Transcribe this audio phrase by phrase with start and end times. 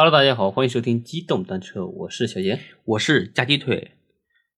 [0.00, 2.60] Hello，大家好，欢迎收听机动单车，我是小贤。
[2.84, 3.90] 我是夹鸡腿。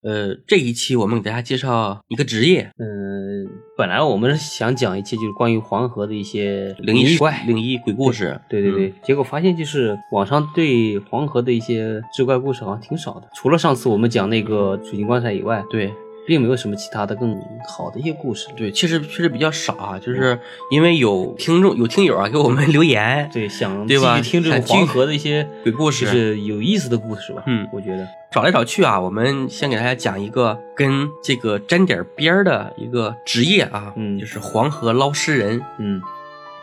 [0.03, 8.39] 呃，这一期我们给大家介绍一个职业嗯，本来我们是想讲一期就是关于黄河的一些灵异怪，灵异鬼故事。
[8.47, 15.91] 对对对，嗯结果发现就是网上对黄河的一些志怪故事好像挺少的，除了上次我们讲那个水晶棺材以外，对
[16.27, 18.47] 并没有什么其他的更好的一些故事。
[18.55, 27.43] 对，确实确实比较少啊，就是因为有听众有听友啊给我们留言，对，想对吧继续听这种黄河的一些鬼故事就是有意思的故事吧。
[27.47, 35.61] 嗯我觉得，找来找去啊，我们先给大家讲一个跟这个沾点边儿的一个职业啊，嗯就是黄河捞尸人。
[35.77, 36.01] 嗯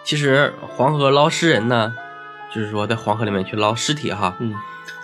[0.04, 1.92] 其实黄河捞尸人呢，
[2.54, 4.34] 就是说在黄河里面去捞尸体哈。
[4.40, 4.54] 嗯，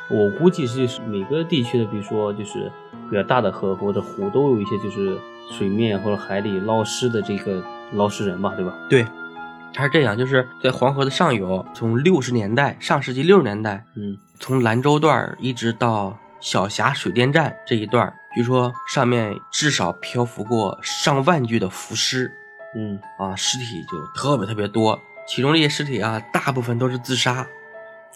[0.09, 2.73] 我估计是每个地区的，比如说就是
[3.15, 5.17] 比较大的河或者湖，都有一些就是
[5.49, 8.75] 水面或者海里捞尸的这个捞尸人吧，对吧？
[8.91, 9.07] 对，
[9.73, 22.29] 它是这样，就是在黄河的上游，从六十年代，上世纪六十年代，嗯从兰州段儿一直到小峡水电站这一段儿，据说上面至少漂浮过上万具的浮尸
[22.77, 25.01] 嗯啊，尸体就特别特别多。
[25.29, 27.47] 其中这些尸体啊，大部分都是自杀，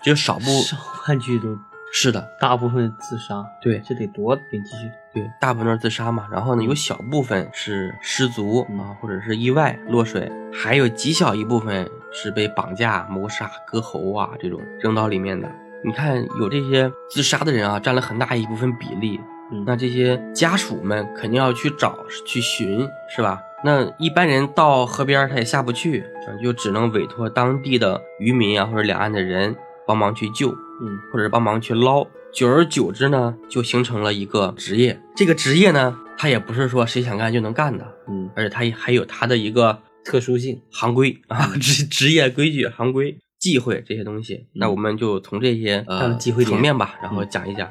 [0.02, 1.56] 只有少部上万具都
[1.90, 4.90] 是的，大部分自杀，对这得多点继续。
[5.12, 6.28] 对，大部分都是自杀嘛。
[6.30, 15.50] 然后呢，有小部分是失足嗯啊，或者是意外落水，还有极小一部分是被绑架、谋杀、割喉啊这种扔到里面的。
[15.82, 19.18] 你看，有这些自杀的人啊，占了很大一部分比例。
[19.50, 23.40] 嗯，那这些家属们肯定要去找、去寻，是吧？
[23.64, 26.04] 那一般人到河边他也下不去，
[26.42, 30.54] 就只能委托当地的渔民啊或者两岸的人帮忙去救。
[30.80, 35.00] 嗯或者是帮忙去捞，久而久之呢，就形成了一个职业。
[35.16, 40.60] 这个职业呢，它也不是说谁想干就能干的，嗯，而且它也还有它的一个特殊性。
[40.70, 44.46] 行规啊，职职业规矩、行规、忌讳这些东西。
[44.52, 47.70] 那我们就从这些呃忌讳点层面吧，然后讲一讲。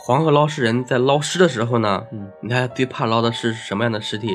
[0.00, 4.28] 黄河捞尸人在捞尸的时候呢，嗯，你看最怕捞的是什么样的尸体？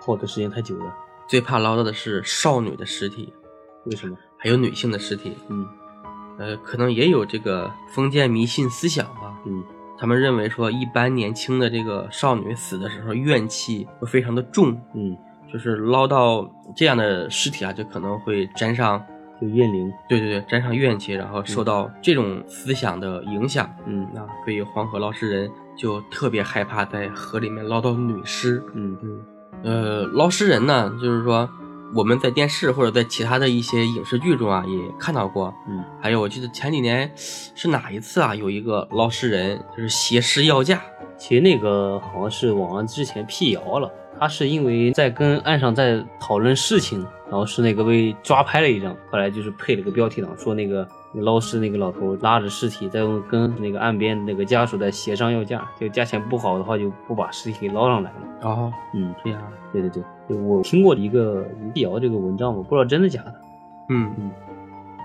[0.00, 0.94] 泡的时间太久了，
[1.28, 3.32] 最怕捞到的是少女的尸体，
[3.86, 4.16] 为什么？
[4.38, 5.36] 还有女性的尸体。
[5.48, 5.66] 嗯
[6.38, 9.62] 呃，可能也有这个封建迷信思想啊，嗯。
[9.98, 15.16] 他们认为说，一般年轻的这个少女死的时候怨气会非常的重，嗯，
[15.50, 19.02] 就是捞到这样的尸体啊，就可能会沾上，
[19.40, 19.90] 就怨灵。
[20.06, 23.74] 对对对，沾上怨气，然后受到这种思想的影响。
[23.86, 24.06] 嗯。
[24.12, 28.62] 那所以黄河捞尸人就特别害怕在河里面捞到女尸。
[28.74, 28.98] 嗯。
[29.02, 29.24] 嗯，
[29.62, 31.48] 呃，捞尸人呢，就是说
[31.94, 35.84] 我们在电视或者在其他的一些影视剧中啊也看到过，嗯。
[36.00, 40.80] 还有我记得前几年是哪一次啊，有一个捞尸人就是挟尸要价。
[41.16, 58.18] 其实那个好像是网上之前辟谣了，他是因为在跟岸上在讨论事情，然后是那个被抓拍了一张，后来就是配了个标题党，说那个捞尸那个老头拉着尸体在跟那个岸边那个家属在协商要价，这个价钱不好的话就不把尸体给捞上来了。
[58.42, 59.40] 哦，嗯，这样，
[59.72, 63.34] 对对对，对我听过一个辟谣这个文章，我不知道真的假的。
[63.90, 64.30] 嗯嗯。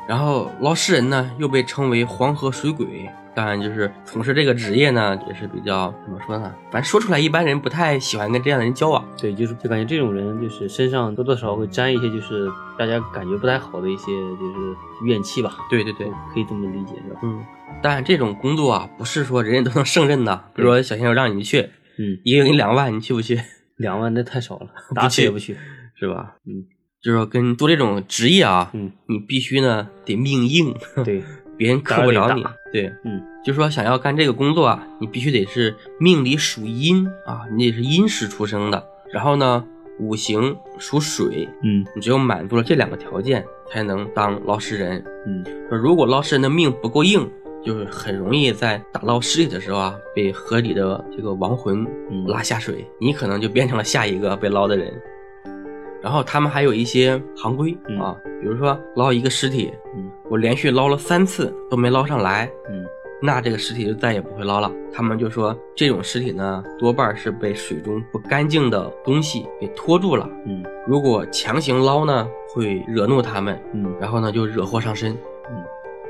[0.07, 3.09] 然后捞尸人呢，又被称为黄河水鬼。
[3.33, 6.53] 当然，就是从事这个职业呢，也是比较怎么说呢？
[6.69, 9.01] 反正说出来，一般人不太喜欢跟这样的人交往。
[9.17, 17.21] 对，就是就感觉这种人就是身上多多少少会沾一些就是大家感觉不太好的一些就是怨气吧，对对对，可以这么理解是吧？
[17.23, 17.41] 嗯。
[17.81, 20.43] 但这种工作啊，不是说人人都能胜任的。
[20.53, 21.61] 比如说，小鲜肉让你去，
[21.97, 23.39] 嗯，一个月给你两万，你去不去？
[23.81, 25.57] 两万那太少了， 打死也不去。
[25.95, 26.35] 是吧？
[26.47, 26.63] 嗯，
[27.01, 31.21] 就是说跟做这种职业啊，嗯，你必须呢得命硬，对，
[31.57, 32.43] 别人克不了你。
[32.73, 38.83] 对，嗯，就是说想要干这个工作啊，你必须得是命里属阴啊，你得是阴时出生的。
[39.13, 39.63] 然后呢，
[39.99, 45.03] 五行属水，嗯你只有满足了这两个条件，才能当捞尸人。
[45.27, 47.29] 嗯说如果捞尸人的命不够硬，
[47.63, 54.91] 就是很容易在打捞尸体的时候啊，被河里的这个亡魂嗯拉下水，你可能就变成了下一个被捞的人。
[56.01, 62.83] 然后他们还有一些行规嗯啊，比如说捞一个尸体，嗯我连续捞了三次都没捞上来，嗯
[63.21, 64.71] 那这个尸体就再也不会捞了。
[64.91, 70.27] 他们就说这种尸体呢，多半是被水中不干净的东西给拖住了。
[70.47, 75.15] 嗯如果强行捞呢，会惹怒他们，嗯然后呢就惹祸上身。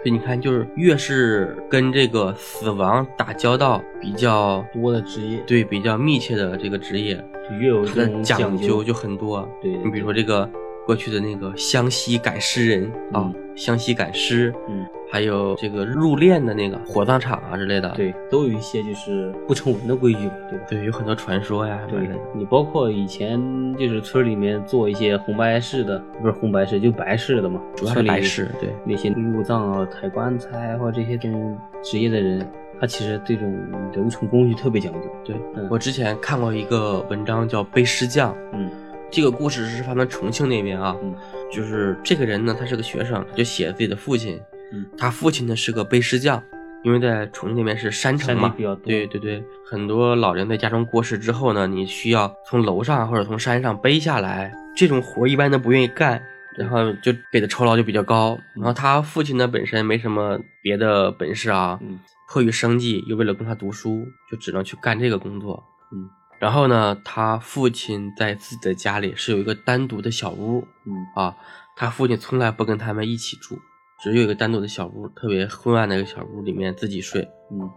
[0.01, 7.15] 嗯，所以你看，就是越是跟这个死亡打交道比较多的职业对比较密切的这个职业，
[7.47, 7.85] 就越有
[8.23, 9.47] 讲究究就很多。
[9.61, 10.49] 对，你比如说这个
[10.91, 20.65] 过去的那个湘西赶尸人啊，湘西赶尸，嗯，还有这个入殓的那个火葬场啊之类的，对，都有一些就是不成文的规矩，对吧？
[20.67, 23.39] 对，有很多传说呀，对你包括以前
[23.77, 32.45] 就是村里面做一些红白事的，不是红白事就白事的嘛，主要是白事，对那些入葬啊、抬棺材或者这些种职业的人。
[32.81, 33.55] 他其实这种
[33.93, 34.99] 流程工序特别讲究。
[35.23, 35.35] 对
[35.69, 38.71] 我之前看过一个文章叫《背尸匠》，嗯，
[39.11, 41.13] 这个故事是发生重庆那边啊，嗯，
[41.51, 44.39] 就是这个人呢，他是个学生，就写自己的父亲，
[44.71, 46.41] 嗯，他父亲呢是个背尸匠，
[46.83, 56.21] 因为在重庆那边是山城嘛，对对对，很多老人在家中过世之后呢，你需要从楼上或者从山上背下来，这种活一般都不愿意干，
[56.57, 61.99] 然后就给的酬劳就比较高，然后他父亲呢本身没什么别的本事啊，嗯。
[62.33, 65.61] 迫于生计，又为了供他读书，就只能去干这个工作。
[65.91, 66.07] 嗯，
[66.41, 70.65] 然后呢，他父亲在自己的家里是有一个单独的小屋。
[70.85, 71.37] 嗯啊，
[71.75, 73.59] 他父亲从来不跟他们一起住，
[74.01, 77.29] 只有一个单独的小屋，特别昏暗的一个小屋里面自己睡。
[77.51, 77.69] 嗯，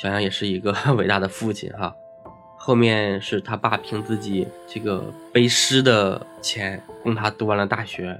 [0.00, 1.92] 想想也是一个 伟大的父亲哈。
[2.56, 8.16] 后面是他爸凭自己这个背诗的钱供他读完了大学。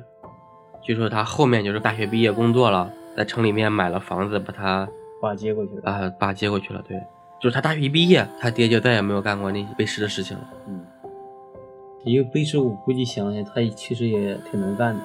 [0.82, 4.88] 据说他后面就是大学毕业工作了，在城里面买了房子，把他。
[5.20, 6.82] 爸接过去了啊，爸接过去了。
[6.86, 6.96] 对，
[7.40, 10.44] 就是他大学一毕业，他爹就再也没有干过那些背诗的事情了。
[10.66, 10.84] 嗯，
[12.04, 15.00] 因为背诗，我估计想想，他其实也挺能干的，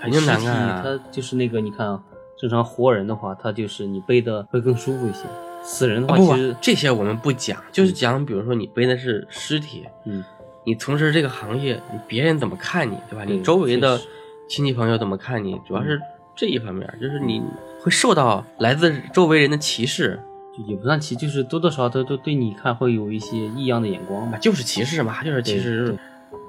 [0.00, 0.80] 肯定难干啊。
[0.84, 2.02] 他就是那个，你看啊，
[2.38, 5.24] 正常活人的话，他就是你背的会更舒服一些。
[5.62, 10.22] 死人的话，其实这些我们不讲，就是讲，比如说你背的是尸体，嗯，
[10.64, 13.24] 你从事这个行业，你别人怎么看你，对吧？
[13.26, 14.00] 你周围的
[14.48, 16.00] 亲戚朋友怎么看你，主要是
[16.36, 17.42] 这一方面，就是你。
[17.82, 20.18] 会受到来自周围人的歧视，
[20.66, 25.96] 也不算歧，就是多多少少都都对你看会有一些异样的眼光吧，就是歧视嘛，就是歧视。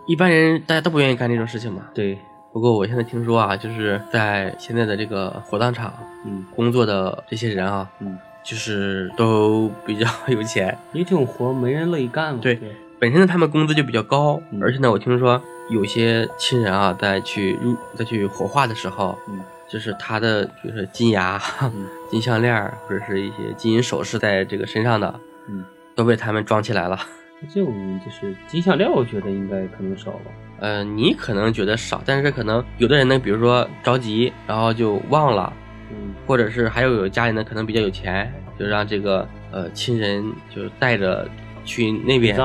[0.08, 1.84] 一般人大家都不愿意干这种事情嘛。
[1.94, 2.18] 对。
[2.54, 5.94] 不过我现在听说啊，就是在现在的这个火葬场，
[6.26, 12.40] 嗯，工作的这些人啊，嗯，就是都比较 有钱，因为这种活没人乐意干嘛。
[12.42, 12.58] 对，
[12.98, 19.42] 本身呢他们工资就比较高，而且呢我听说有些亲人啊在去入在去火化的时候，嗯。
[19.68, 21.42] 就是他的，比如说金牙、
[22.12, 22.56] 金项链
[22.88, 25.20] 或者是一些金银首饰，在这个身上的，
[25.50, 25.66] 嗯，
[25.96, 27.00] 都被他们装起来了。
[27.54, 30.32] 这种就是金项链，我觉得应该可能少吧。
[30.60, 35.52] 呃，你可能觉得少，但是可能有的人呢，比如说着急，然后就忘了，
[35.92, 41.28] 嗯，或者是还有有家里呢，可能比较有钱，就让这个呃亲人就带着
[41.66, 42.38] 去那边，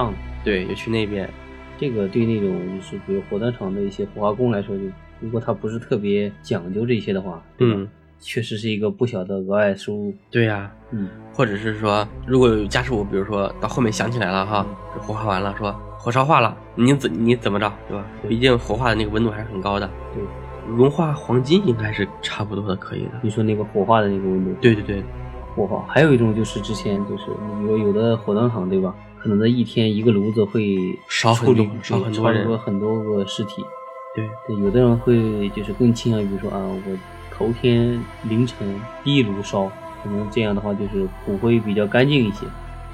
[0.42, 1.28] 对，就去那边。
[1.78, 4.82] 这个对那种就是比如火葬场的一些火化工来说就。
[5.20, 7.86] 如果他不是特别讲究这些的话，嗯，
[8.18, 10.14] 确实是一个不小的额外收入。
[10.30, 14.66] 对呀，嗯，或者是说，如果有家属，比如说到后面想起来了哈，
[14.98, 18.04] 火化完了，说火烧化了，你怎你怎么着，对吧？
[18.28, 19.88] 毕竟火化的那个温度还是很高的。
[20.14, 20.22] 对，
[20.74, 23.12] 融化黄金应该是差不多的，可以的。
[23.22, 24.52] 你说那个火化的那个温度？
[24.60, 25.04] 对对对，
[25.54, 25.84] 火化。
[25.88, 28.94] 还有一种就是之前就是，比如有的火葬场对吧？
[29.18, 33.62] 可能在一天一个炉子会烧很多，烧很多人，很多个尸体。
[34.14, 36.98] 对对，有的人会就是更倾向于说啊，我
[37.30, 39.70] 头天凌晨第一炉烧，
[40.02, 42.44] 可能这样的话就是骨灰比较干净一些。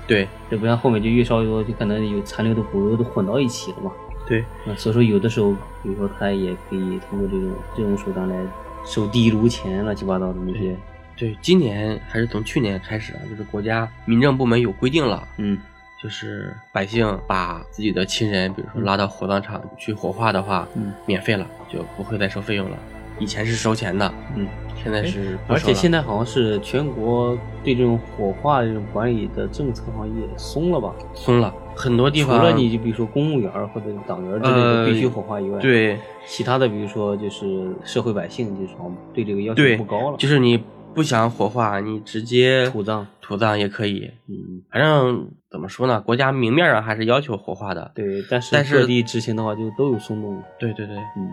[0.07, 3.91] 对，这不像后面就越烧越多，就可能有残留的骨肉都混到一起了嘛。
[4.29, 5.53] 对，那所以说有的时候，
[5.83, 8.37] 比如说他也可以通过这种这种手段来
[8.85, 10.77] 收第一炉钱，乱七八糟的那些。
[11.17, 15.27] 对，今年还是从去年开始啊，就是国家民政部门有规定了。
[15.39, 15.59] 嗯。
[16.07, 22.79] 就是百姓把自己的亲人，比如说拉到火葬场去火化的话，嗯，免费了，就不会再收费用了。
[23.19, 24.47] 以前是收钱的，嗯，
[24.81, 25.37] 现在是。
[25.49, 30.95] 而且现在好像是全国对这种火化这种管理的政策好像也松了吧？
[31.13, 32.39] 松了很多地方。
[32.39, 38.75] 除了你就比如说公务员或者党员之类的必须火化以外，对，其他的比如说就是社会百姓，就是
[39.13, 40.17] 对这个要求不高了。
[40.19, 40.63] 就是你。
[40.97, 44.11] 不想火化，你直接土葬，土葬也可以。
[44.29, 47.93] 嗯，反正怎么说呢，国家明面上还是要求火化的。
[47.95, 50.43] 对，但是各地执行的话就都有松动。
[50.59, 51.31] 对对对，嗯，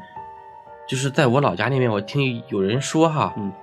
[0.85, 3.53] 就是在我老家那边，我听有人说哈，嗯，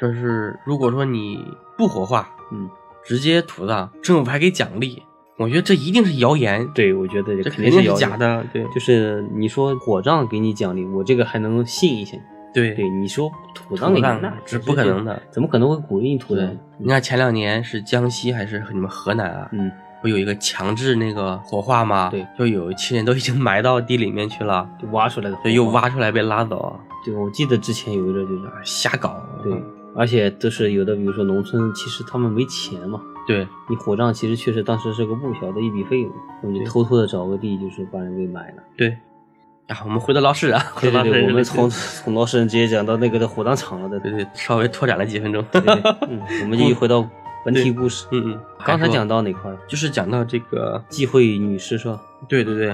[0.00, 1.44] 就是如果说你
[1.76, 2.70] 不火化，嗯，
[3.04, 5.02] 直接土葬，政府还给奖励。
[5.36, 6.66] 我觉得这一定是谣言。
[6.74, 8.42] 对，我觉得这肯定是假的。
[8.50, 12.18] 对，就是你说火葬给你奖励，我这个还能信一信。
[12.52, 16.56] 对对，你说土葬那是不可能的，怎么可能会鼓励你土葬？
[16.78, 19.48] 你看前两年是江西还是你们河南啊？
[19.52, 19.70] 嗯，
[20.02, 22.08] 不有一个强制那个火化吗？
[22.10, 26.78] 对，就有亲人都已经埋到地里面去了，就挖出来的，对，又挖出来被拉走。
[27.04, 29.52] 对，我记得之前有一个就是瞎搞，对，
[29.94, 33.00] 而且都是有的，比如说农村，其实他们没钱嘛。
[33.26, 36.10] 对，你火葬其实确实当时是个不小的一笔费用，
[36.42, 38.62] 我们就偷偷的找个地，就是把人给埋了。
[38.76, 38.96] 对。
[39.70, 45.44] 啊，我们回到捞尸人，对对对，我们从从捞尸人直接讲到那个的火葬场了的，对对，稍微拓展了几分钟。
[45.54, 47.08] 嗯，我们继续回到
[47.44, 48.06] 本体故事。
[48.10, 49.48] 嗯嗯，刚才讲到哪块？
[49.68, 52.00] 就是讲到这个忌讳女尸是吧？
[52.28, 52.66] 对对对，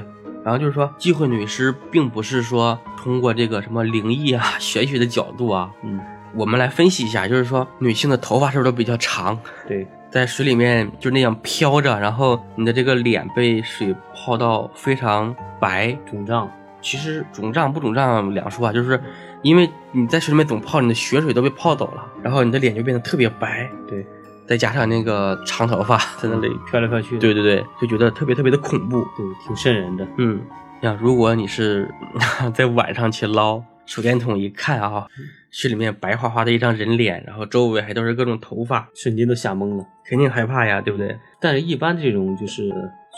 [0.42, 6.00] 然后就是说忌讳女尸，并不是说通过这个什么灵异啊、玄学的角度啊，嗯，
[6.34, 9.38] 我们来分析一下，就是说女性的头发是不是都比较长？
[9.68, 9.86] 对。
[10.08, 16.50] 在水里面就那样飘着，然后你的这个脸被水泡到非常白肿胀。
[16.80, 19.00] 其实肿胀不肿胀两说啊，就是
[19.42, 23.70] 因为你在水里面总泡，你的血水都被泡走了，然后你的脸就变得特别白。
[23.88, 24.06] 对，
[24.46, 30.06] 再加上那个长头发 在那里飘来飘去，对对对，就觉得特别特别的恐怖，对，挺瘆人的。
[30.18, 30.40] 嗯，
[30.82, 31.88] 像如果你是
[32.54, 33.62] 在晚上去捞。
[33.86, 35.06] 手电筒一看啊，
[35.52, 41.16] 水里面白花花的一张人脸，然后周围还都是各种头发，瞬间都吓懵了，肯定害怕呀，对不对？
[41.40, 42.68] 但是，一般这种就是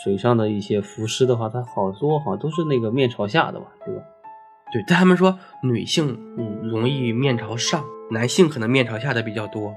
[0.03, 4.03] 水上的一些浮尸的话，它好多好像都是那个面朝下的吧，对吧？
[4.73, 9.75] 对，但他们说女性嗯容易面朝上，男性可能面朝下的比较多哦，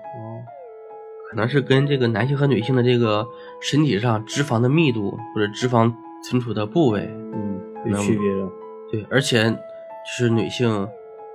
[1.29, 3.25] 可能是跟这个男性和女性的这个
[3.61, 8.49] 身体上脂肪的密度或者脂肪存储的部位嗯有区别的，
[8.91, 9.57] 对，而且。
[10.03, 10.87] 就是女性，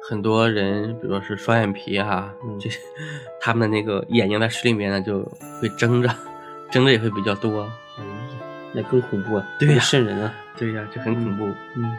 [0.09, 2.69] 很多人，比如说是双眼皮哈，这
[3.41, 5.21] 他们的那个眼睛在水里面呢，就
[5.63, 6.11] 会睁着，
[6.69, 7.65] 睁着也会比较多。
[8.77, 9.47] 哎那更恐怖啊！
[9.59, 10.33] 对呀，瘆人啊！
[10.57, 11.47] 对呀，就很恐怖。
[11.75, 11.97] 嗯。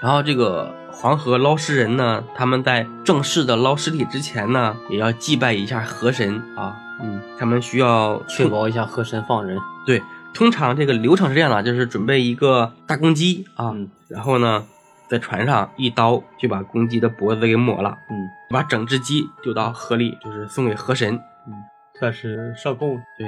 [0.00, 6.76] 然后这个黄河捞尸人呢，他们在正式的捞尸体之前呢，也要祭拜一下河神啊。
[7.00, 7.20] 嗯。
[7.38, 9.56] 他们需要确保一下河神放人。
[9.86, 10.02] 对，
[10.34, 13.72] 通常这个流程是这样的，就是准备一个大公鸡啊，
[14.08, 14.66] 然后呢。
[15.10, 21.14] 在船上一刀就把公鸡的脖子给抹了，嗯，把整只鸡丢到河里，就是送给河神，
[21.46, 21.54] 嗯，
[21.98, 22.90] 算是上供。
[23.16, 23.26] 对，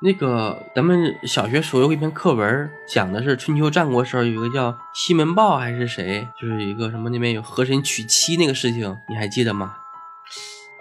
[0.00, 9.76] 那个咱们小学时候有一篇课文，讲的是春秋战国时候有一个叫西门豹还是谁，就是一个什么那边有河神娶妻那个事情，你还记得吗？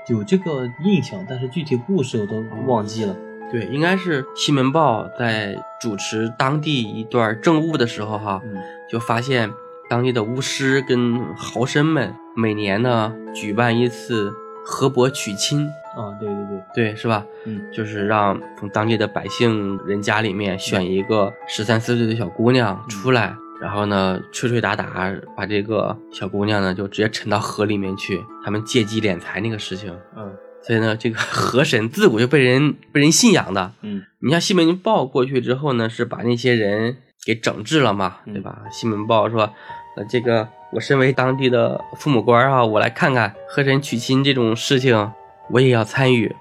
[0.10, 3.16] 有这个印象，但是具体故事我都忘记了。
[3.52, 8.42] 对，应该是西门豹在主持当地一段政务的时候，哈，
[8.90, 9.52] 就发现。
[9.90, 14.34] 当地的巫师跟豪绅们每年呢举办一次
[14.66, 16.43] 河伯娶亲啊，对对对
[16.74, 17.26] 对，是吧？
[17.46, 29.96] 嗯，就是让从当地的百姓人家里面选一个十三四岁的小姑娘出来，然后呢吹吹打打，把这个小姑娘呢就直接沉到河里面去，他们借机敛财那个事情。
[30.16, 33.72] 嗯，所以呢，这个 河神自古就被人被人信仰的。
[33.82, 38.64] 嗯，你像西门豹过去之后呢，是把那些人给整治了嘛，对吧？
[38.72, 39.54] 西门豹说。
[39.96, 45.12] 呃这个，我身为当地的父母官啊，我来看看河神娶亲这种事情，
[45.52, 46.36] 我也要参与。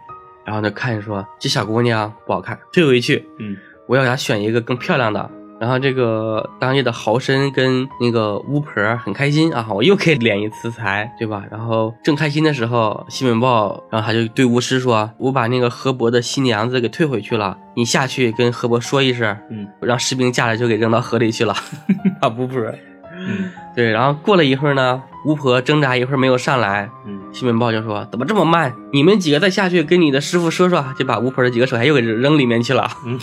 [0.45, 3.29] 然后呢，看说这小姑娘不好看，退回去。
[3.39, 3.57] 嗯，
[3.87, 5.31] 我要给她选一个更漂亮的。
[5.61, 11.45] 然后这个当地的豪绅跟那个巫婆很开心啊，我又可以敛一次财，对吧？
[11.49, 21.55] 然后正开心的时候，西门豹，然后他就对巫师说：“我把那个河伯的新娘子给退回去了，你下去跟河伯说一声，嗯，让士兵架着就给扔到河里去了。
[22.21, 22.61] ”啊，巫婆。
[23.15, 28.75] 嗯，对，然后过了一会儿呢，巫婆挣扎一会儿没有上来，嗯，西门豹就说：“怎么这么慢？
[28.93, 32.89] 你们几个再下去跟你的师傅说说。”就把巫婆的几个手下又给扔里面去了。
[33.07, 33.19] 嗯，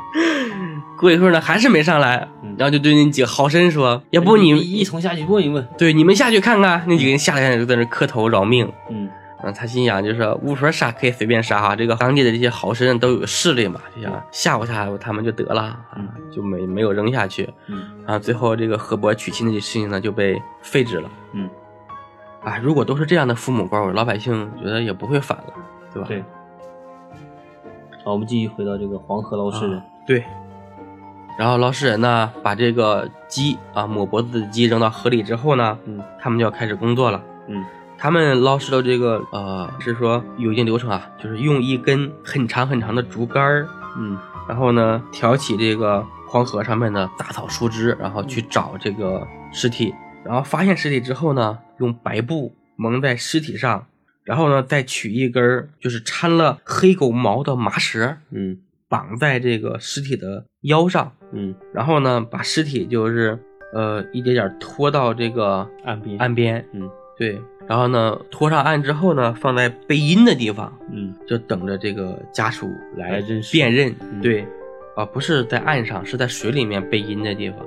[0.98, 5.66] 过一会儿呢，还是没上来，然后就对那几个豪绅说：“要不你一同下去问一问？
[5.78, 8.70] 对，你们下去看看。”那几个人下来就在那磕头饶命。
[8.90, 9.08] 嗯。
[9.44, 21.50] 嗯，他心想就是巫婆杀可以随便杀哈，这个当地的这些豪绅都有势力嘛，就想吓唬吓唬他们就得了，嗯，就没没有扔下去，嗯，然后最后这个河伯娶亲的这事情呢就被废止了，嗯，
[22.44, 25.54] 啊，如果都是这样的父母官，老百姓觉得也不会反了，
[25.92, 26.08] 对吧？
[26.08, 26.24] 对。
[28.04, 30.24] 好，我们继续回到这个黄河捞尸人，对，
[31.38, 37.64] 然后捞尸人呢把这个鸡啊抹脖子的鸡扔到河里之后呢，嗯，他们就要开始工作了，嗯。
[37.96, 44.18] 他们捞尸的这个呃，是说有一定流程啊，就是用一根很长很长的竹竿儿，嗯，
[44.48, 53.86] 然后呢挑起这个黄河上面的杂草树枝，然后去找这个尸体，然后发现尸体之后呢，用白布蒙在尸体上，
[54.24, 63.38] 然后呢再取一根就是掺了黑狗毛的麻绳，嗯，绑在这个尸体的腰上，嗯，然后呢把尸体就是
[63.74, 66.88] 呃一点点拖到这个岸边，岸边，嗯，
[67.18, 67.40] 对。
[67.68, 73.94] 然后呢，拖上岸之后呢，放在背阴的地方，嗯，就等着这个家属来辨认。
[74.20, 74.44] 对，
[74.96, 77.58] 啊，不是在岸上，是在水里面背阴的地方。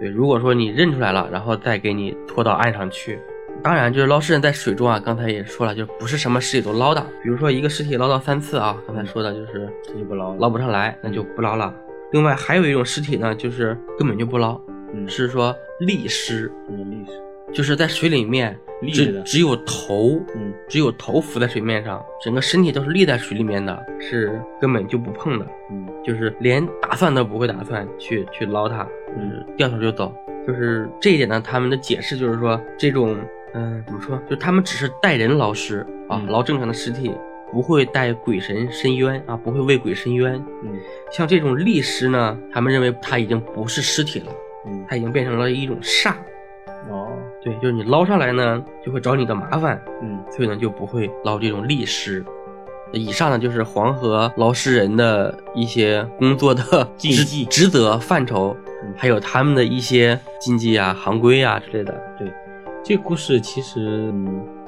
[0.00, 0.08] 嗯，对。
[0.10, 3.18] 如果说你认出来了，然后再给你拖到岸上去。
[3.62, 7.06] 当然，就是捞尸人在水中啊，刚才也说了，就不是什么尸体都捞的。
[7.22, 11.74] 比如说一个尸体捞到三次啊，刚才说的就是就不捞，捞不上来，那就不捞了。
[12.12, 14.58] 另外还有一种尸体呢，就是根本就不捞，
[15.06, 17.12] 是说立尸，嗯，立尸
[17.52, 18.58] 就是在水里面
[18.92, 30.14] 只只有头，嗯，只有头浮在水面上，整个身体都是立在水里面的，是根本就不碰的，嗯，就是连打算都不会打算去去捞它，嗯，掉头就走。
[30.46, 33.16] 就是这一点呢，他们的解释就是说，这种，
[33.52, 34.18] 嗯，怎么说？
[34.28, 37.14] 就他们只是带人捞尸啊，捞正常的尸体，
[37.52, 40.34] 不会带鬼神伸冤啊，不会为鬼伸冤。
[40.64, 40.72] 嗯，
[41.12, 44.32] 像这种立尸呢，他们认为他已经不是尸体了，
[44.66, 46.14] 嗯，他已经变成了一种煞。
[46.88, 47.12] 哦，
[47.42, 49.80] 对，就是你捞上来呢，就会找你的麻烦。
[50.02, 52.24] 嗯，所以呢，就不会捞这种立尸。
[52.92, 56.62] 以上呢，就是黄河捞尸人的一些工作的
[56.98, 58.56] 职责范畴。
[58.96, 61.92] 还有他们的一些禁忌啊、行规啊之类的。
[62.18, 62.32] 对，
[62.82, 64.10] 这个故事其实，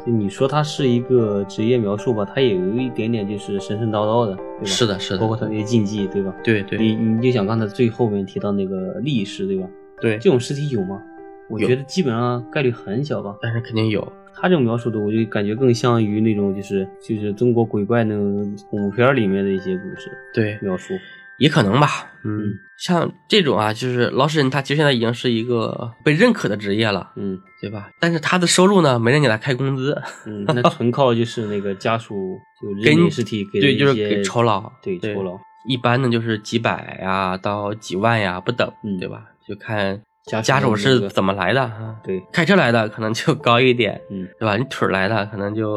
[0.05, 4.67] 就你说它是一个职业描述吧，它也有一点点就是神神叨叨的，对吧？
[4.67, 5.19] 是的，是的。
[5.19, 6.35] 包括它那些禁忌，对吧？
[6.45, 6.79] 对对。
[6.79, 9.67] 你你就想刚才最后面提到那个历史，对吧？
[9.99, 10.19] 对。
[10.19, 11.01] 这种尸体有吗？
[11.49, 13.35] 我觉得基本上概率很小吧。
[13.41, 14.07] 但是肯定有。
[14.35, 20.11] 他这种描述的，我就感觉更像于那种就是就是中国鬼怪那种恐怖片里面的一些故事。
[20.35, 20.95] 对，描述。
[21.39, 21.89] 也可能吧，
[22.25, 27.91] 嗯，像这种啊，就是老实人，他其实现在已经是一个被认可的职业了，嗯，对吧？
[27.99, 35.37] 但是他的收入呢，没人给他开工资，嗯，那纯靠就是那个家属就给尸体给对，就是给酬劳，对酬劳，
[35.67, 39.25] 一般呢就是几百呀到几万呀不等，嗯对吧？
[39.45, 44.57] 就看家属是怎么来的啊，对，开车来的可能就高一点，嗯，对吧？
[44.57, 45.77] 你腿来的可能就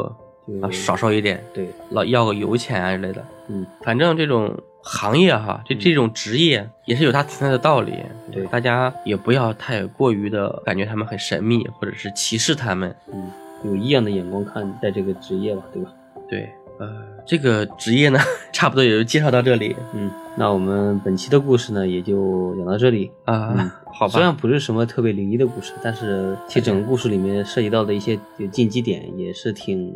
[0.62, 4.56] 啊少收一点，对，老要个油钱啊之类的，嗯，反正这种。
[4.88, 7.92] 行业哈，这这种职业也是有它存在的道理。
[8.30, 12.94] 对，大家也不要太过于的感觉他们很神秘，或者是歧视他们。
[13.12, 13.28] 嗯，
[13.64, 15.90] 有异样的眼光看待这个职业吧，对吧？
[16.28, 16.88] 对，呃，
[17.26, 18.18] 这个职业呢，
[18.52, 19.74] 差不多也就介绍到这里。
[19.94, 23.80] 嗯，那我们本期的故事呢，也就讲到这里啊。
[23.86, 28.18] 好吧，虽然不是什么特别灵异的故事，但是其实整个故事里面涉及到的一些
[28.52, 29.90] 禁忌点，也是挺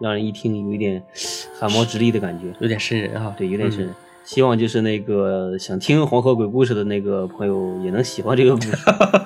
[0.00, 1.00] 让人一听有一点
[1.58, 3.32] 汗毛直立的感觉，有点瘆人啊。
[3.38, 3.94] 对，有点瘆人。
[4.24, 8.72] 希望就是那个想听黄河鬼故事的那个朋友也能喜欢这个故事。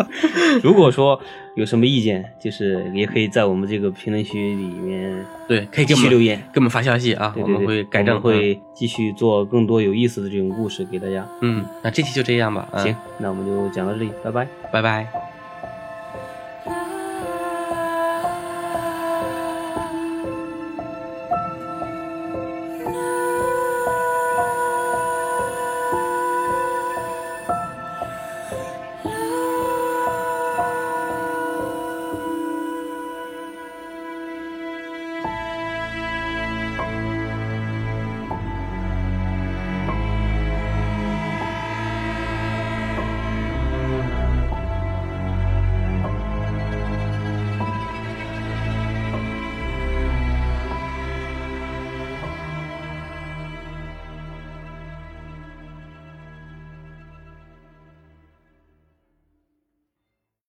[0.62, 1.20] 如果说
[1.54, 11.26] 有什么意见，就是也可以在我们这个评论区里面，对，可以继续留言，给我们发消息啊，我们会改正，会继续做更多有意思的这种故事给大家。
[11.42, 12.68] 嗯，那这期就这样吧。
[12.78, 15.27] 行，那我们就讲到这里，拜拜，拜拜。